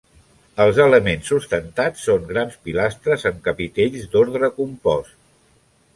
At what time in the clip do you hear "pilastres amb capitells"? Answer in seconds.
2.69-4.11